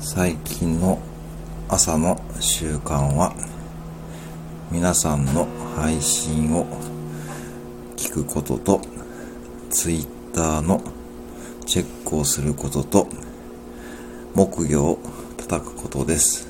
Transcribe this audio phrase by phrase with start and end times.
[0.00, 1.00] 最近の
[1.68, 3.34] 朝の習慣は
[4.70, 6.66] 皆さんの配信を
[7.96, 8.80] 聞くことと
[9.70, 10.80] Twitter の
[11.66, 13.08] チェックをすることと
[14.34, 14.98] 木魚を
[15.36, 16.48] 叩くことです。